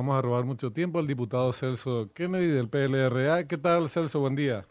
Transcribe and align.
Vamos 0.00 0.16
a 0.16 0.22
robar 0.22 0.46
mucho 0.46 0.72
tiempo 0.72 0.98
al 0.98 1.06
diputado 1.06 1.52
Celso 1.52 2.08
Kennedy 2.14 2.46
del 2.46 2.70
PLRA. 2.70 3.46
¿Qué 3.46 3.58
tal, 3.58 3.86
Celso? 3.90 4.18
Buen 4.20 4.34
día. 4.34 4.64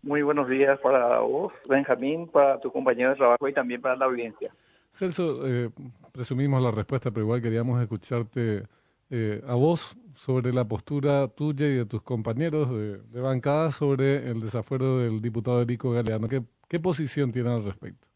Muy 0.00 0.22
buenos 0.22 0.48
días 0.48 0.78
para 0.78 1.18
vos, 1.18 1.52
Benjamín, 1.68 2.28
para 2.28 2.60
tu 2.60 2.70
compañero 2.70 3.10
de 3.10 3.16
trabajo 3.16 3.48
y 3.48 3.52
también 3.52 3.80
para 3.80 3.96
la 3.96 4.04
audiencia. 4.04 4.54
Celso, 4.92 5.44
eh, 5.44 5.70
presumimos 6.12 6.62
la 6.62 6.70
respuesta, 6.70 7.10
pero 7.10 7.24
igual 7.24 7.42
queríamos 7.42 7.82
escucharte 7.82 8.62
eh, 9.10 9.42
a 9.44 9.54
vos 9.54 9.96
sobre 10.14 10.52
la 10.52 10.64
postura 10.64 11.26
tuya 11.26 11.66
y 11.66 11.74
de 11.74 11.86
tus 11.86 12.02
compañeros 12.02 12.70
de, 12.70 13.20
bancada 13.20 13.72
sobre 13.72 14.30
el 14.30 14.40
desafuero 14.40 14.98
del 14.98 15.20
diputado 15.20 15.62
Erico 15.62 15.90
Galeano. 15.90 16.28
¿Qué, 16.28 16.44
¿Qué 16.68 16.78
posición 16.78 17.32
tienen 17.32 17.54
al 17.54 17.64
respecto? 17.64 18.06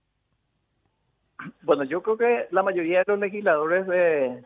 Bueno, 1.62 1.82
yo 1.82 2.00
creo 2.00 2.16
que 2.16 2.46
la 2.52 2.62
mayoría 2.62 2.98
de 2.98 3.04
los 3.08 3.18
legisladores 3.18 3.88
de, 3.88 4.44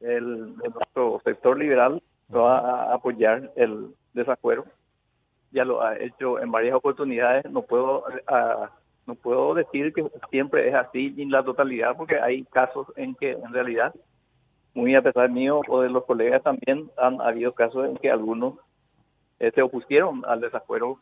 nuestro 0.00 1.20
sector 1.24 1.58
liberal 1.58 2.02
va 2.34 2.58
a 2.58 2.94
apoyar 2.94 3.50
el 3.56 3.94
desafuero. 4.12 4.64
Ya 5.52 5.64
lo 5.64 5.82
ha 5.82 5.96
hecho 5.96 6.40
en 6.40 6.50
varias 6.50 6.74
oportunidades. 6.74 7.50
No 7.50 7.62
puedo 7.62 8.04
no 9.06 9.14
puedo 9.14 9.54
decir 9.54 9.92
que 9.92 10.06
siempre 10.30 10.68
es 10.68 10.74
así 10.74 11.14
en 11.18 11.30
la 11.30 11.44
totalidad, 11.44 11.96
porque 11.96 12.18
hay 12.18 12.44
casos 12.44 12.86
en 12.96 13.14
que 13.14 13.32
en 13.32 13.52
realidad, 13.52 13.94
muy 14.72 14.94
a 14.94 15.02
pesar 15.02 15.30
mío 15.30 15.60
o 15.68 15.82
de 15.82 15.90
los 15.90 16.04
colegas 16.04 16.42
también, 16.42 16.90
han 16.96 17.20
habido 17.20 17.52
casos 17.52 17.86
en 17.86 17.96
que 17.96 18.10
algunos 18.10 18.54
eh, 19.40 19.50
se 19.54 19.62
opusieron 19.62 20.22
al 20.26 20.40
desafuero 20.40 20.98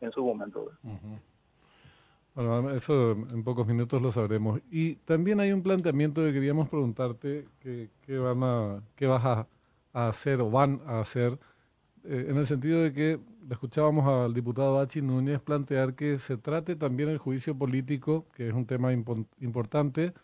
en 0.00 0.12
su 0.12 0.24
momento. 0.24 0.70
Bueno, 2.34 2.70
eso 2.70 3.12
en 3.12 3.44
pocos 3.44 3.66
minutos 3.66 4.00
lo 4.00 4.10
sabremos. 4.10 4.60
Y 4.70 4.96
también 4.96 5.40
hay 5.40 5.52
un 5.52 5.62
planteamiento 5.62 6.22
que 6.22 6.32
queríamos 6.32 6.68
preguntarte 6.68 7.46
qué 7.60 8.18
van 8.18 8.42
a, 8.42 8.82
qué 8.96 9.06
vas 9.06 9.24
a, 9.24 9.46
hacer 9.92 10.40
o 10.40 10.50
van 10.50 10.80
a 10.86 11.00
hacer, 11.00 11.38
eh, 12.04 12.26
en 12.30 12.38
el 12.38 12.46
sentido 12.46 12.82
de 12.82 12.92
que 12.94 13.20
escuchábamos 13.50 14.06
al 14.08 14.32
diputado 14.32 14.74
Bachi 14.76 15.02
Núñez 15.02 15.40
plantear 15.40 15.94
que 15.94 16.18
se 16.18 16.38
trate 16.38 16.76
también 16.76 17.10
el 17.10 17.18
juicio 17.18 17.54
político, 17.56 18.26
que 18.34 18.48
es 18.48 18.54
un 18.54 18.66
tema 18.66 18.92
importante, 18.92 20.14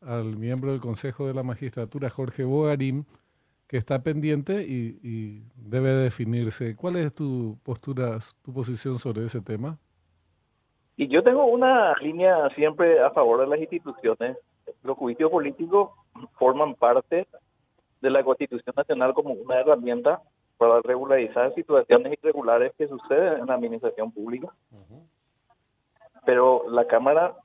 al 0.00 0.36
miembro 0.36 0.72
del 0.72 0.80
Consejo 0.80 1.26
de 1.26 1.34
la 1.34 1.42
Magistratura, 1.42 2.08
Jorge 2.08 2.44
Bogarín, 2.44 3.06
que 3.66 3.76
está 3.76 4.02
pendiente 4.02 4.62
y, 4.62 4.98
y 5.02 5.42
debe 5.56 5.90
definirse. 5.92 6.74
¿Cuál 6.76 6.96
es 6.96 7.14
tu 7.14 7.58
postura, 7.62 8.18
tu 8.42 8.54
posición 8.54 8.98
sobre 8.98 9.26
ese 9.26 9.42
tema? 9.42 9.78
Y 10.98 11.06
yo 11.06 11.22
tengo 11.22 11.46
una 11.46 11.94
línea 12.02 12.50
siempre 12.56 13.00
a 13.00 13.10
favor 13.10 13.38
de 13.38 13.46
las 13.46 13.60
instituciones. 13.60 14.36
Los 14.82 14.98
juicios 14.98 15.30
políticos 15.30 15.90
forman 16.40 16.74
parte 16.74 17.28
de 18.00 18.10
la 18.10 18.24
Constitución 18.24 18.74
Nacional 18.76 19.14
como 19.14 19.32
una 19.32 19.60
herramienta 19.60 20.20
para 20.56 20.82
regularizar 20.82 21.54
situaciones 21.54 22.18
irregulares 22.20 22.72
que 22.76 22.88
suceden 22.88 23.38
en 23.38 23.46
la 23.46 23.54
administración 23.54 24.10
pública. 24.10 24.48
Pero 26.26 26.68
la 26.68 26.84
Cámara 26.88 27.36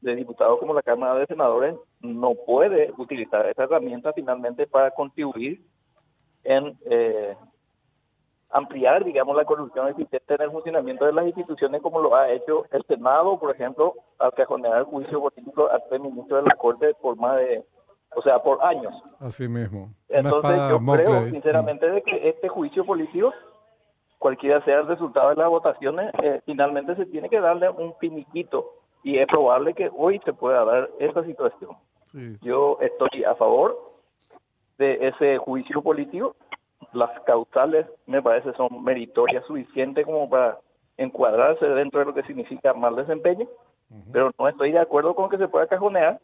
de 0.00 0.14
Diputados 0.14 0.60
como 0.60 0.72
la 0.72 0.82
Cámara 0.82 1.16
de 1.16 1.26
Senadores 1.26 1.74
no 1.98 2.34
puede 2.46 2.94
utilizar 2.98 3.46
esa 3.46 3.64
herramienta 3.64 4.12
finalmente 4.12 4.64
para 4.68 4.92
contribuir 4.92 5.60
en 6.44 6.78
eh, 6.88 7.34
ampliar, 8.56 9.04
digamos, 9.04 9.36
la 9.36 9.44
corrupción 9.44 9.88
existente 9.88 10.34
en 10.34 10.42
el 10.42 10.50
funcionamiento 10.50 11.04
de 11.04 11.12
las 11.12 11.26
instituciones, 11.26 11.82
como 11.82 12.00
lo 12.00 12.14
ha 12.14 12.30
hecho 12.30 12.64
el 12.70 12.82
Senado, 12.84 13.38
por 13.38 13.54
ejemplo, 13.54 13.94
al 14.18 14.32
cajonear 14.32 14.78
el 14.78 14.84
juicio 14.84 15.20
político 15.20 15.68
al 15.70 16.00
ministro 16.00 16.38
de 16.38 16.42
la 16.44 16.54
Corte 16.54 16.94
por 17.00 17.16
más 17.16 17.36
de, 17.36 17.64
o 18.14 18.22
sea, 18.22 18.38
por 18.38 18.62
años. 18.64 18.94
Así 19.20 19.46
mismo. 19.46 19.90
Entonces, 20.08 20.58
yo 20.70 20.78
creo, 20.78 21.30
sinceramente, 21.30 21.90
de 21.90 22.02
que 22.02 22.28
este 22.28 22.48
juicio 22.48 22.84
político, 22.84 23.32
cualquiera 24.18 24.64
sea 24.64 24.80
el 24.80 24.86
resultado 24.86 25.30
de 25.30 25.36
las 25.36 25.48
votaciones, 25.48 26.10
eh, 26.22 26.40
finalmente 26.46 26.96
se 26.96 27.06
tiene 27.06 27.28
que 27.28 27.40
darle 27.40 27.68
un 27.68 27.94
finiquito 27.96 28.72
y 29.02 29.18
es 29.18 29.26
probable 29.26 29.74
que 29.74 29.90
hoy 29.94 30.20
se 30.24 30.32
pueda 30.32 30.64
dar 30.64 30.90
esa 30.98 31.22
situación. 31.24 31.72
Yo 32.40 32.78
estoy 32.80 33.24
a 33.24 33.34
favor 33.34 33.76
de 34.78 35.08
ese 35.08 35.36
juicio 35.36 35.82
político 35.82 36.34
las 36.96 37.20
causales 37.20 37.86
me 38.06 38.22
parece 38.22 38.52
son 38.54 38.82
meritorias 38.82 39.44
suficientes 39.46 40.04
como 40.04 40.28
para 40.28 40.58
encuadrarse 40.96 41.66
dentro 41.66 42.00
de 42.00 42.06
lo 42.06 42.14
que 42.14 42.22
significa 42.22 42.72
mal 42.72 42.96
desempeño, 42.96 43.46
pero 44.12 44.32
no 44.38 44.48
estoy 44.48 44.72
de 44.72 44.78
acuerdo 44.78 45.14
con 45.14 45.28
que 45.28 45.38
se 45.38 45.48
pueda 45.48 45.66
cajonear. 45.66 46.18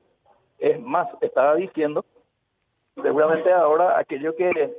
Es 0.59 0.81
más, 0.81 1.09
estaba 1.21 1.55
diciendo, 1.57 2.05
seguramente 3.01 3.53
ahora 3.53 3.99
aquellos 3.99 4.35
que 4.35 4.75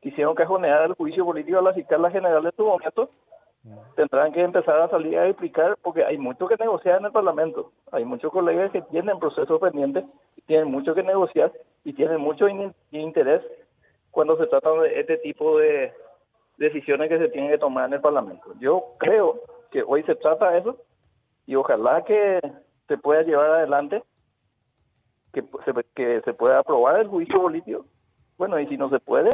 quisieron 0.00 0.34
cajonear 0.34 0.84
el 0.84 0.94
juicio 0.94 1.24
político 1.24 1.58
a 1.58 1.62
la 1.62 1.74
fiscal 1.74 2.10
general 2.10 2.42
de 2.42 2.52
su 2.52 2.64
momento 2.64 3.10
tendrán 3.96 4.32
que 4.32 4.42
empezar 4.42 4.78
a 4.80 4.88
salir 4.88 5.18
a 5.18 5.26
explicar 5.26 5.78
porque 5.82 6.04
hay 6.04 6.18
mucho 6.18 6.46
que 6.46 6.56
negociar 6.56 6.98
en 6.98 7.06
el 7.06 7.12
Parlamento. 7.12 7.72
Hay 7.92 8.04
muchos 8.04 8.30
colegas 8.30 8.70
que 8.70 8.82
tienen 8.82 9.18
procesos 9.18 9.60
pendientes, 9.60 10.04
tienen 10.46 10.70
mucho 10.70 10.94
que 10.94 11.02
negociar 11.02 11.50
y 11.84 11.94
tienen 11.94 12.20
mucho 12.20 12.46
interés 12.90 13.42
cuando 14.14 14.38
se 14.38 14.46
trata 14.46 14.70
de 14.80 15.00
este 15.00 15.18
tipo 15.18 15.58
de 15.58 15.92
decisiones 16.56 17.08
que 17.08 17.18
se 17.18 17.28
tienen 17.28 17.50
que 17.50 17.58
tomar 17.58 17.88
en 17.88 17.94
el 17.94 18.00
Parlamento. 18.00 18.54
Yo 18.60 18.94
creo 18.98 19.40
que 19.72 19.82
hoy 19.82 20.04
se 20.04 20.14
trata 20.14 20.50
de 20.50 20.60
eso 20.60 20.78
y 21.46 21.56
ojalá 21.56 22.04
que 22.04 22.40
se 22.86 22.96
pueda 22.96 23.22
llevar 23.22 23.50
adelante, 23.50 24.02
que 25.32 25.42
se, 25.64 25.72
que 25.94 26.20
se 26.24 26.32
pueda 26.32 26.60
aprobar 26.60 27.00
el 27.00 27.08
juicio 27.08 27.42
político. 27.42 27.84
Bueno, 28.38 28.58
y 28.60 28.68
si 28.68 28.76
no 28.76 28.88
se 28.88 29.00
puede, 29.00 29.30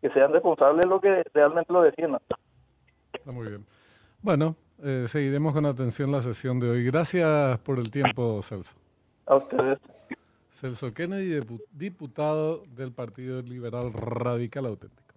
que 0.00 0.10
sean 0.10 0.32
responsables 0.32 0.86
lo 0.86 1.00
que 1.00 1.24
realmente 1.34 1.72
lo 1.72 1.82
defiendan. 1.82 2.20
Está 3.12 3.32
muy 3.32 3.48
bien. 3.48 3.66
Bueno, 4.22 4.54
eh, 4.82 5.06
seguiremos 5.08 5.54
con 5.54 5.66
atención 5.66 6.12
la 6.12 6.22
sesión 6.22 6.60
de 6.60 6.70
hoy. 6.70 6.84
Gracias 6.84 7.58
por 7.60 7.78
el 7.78 7.90
tiempo, 7.90 8.40
Celso. 8.42 8.76
A 9.26 9.36
ustedes. 9.36 9.78
Celso 10.60 10.92
Kennedy, 10.92 11.40
diputado 11.70 12.64
del 12.74 12.90
Partido 12.90 13.42
Liberal 13.42 13.92
Radical 13.92 14.66
Auténtico. 14.66 15.07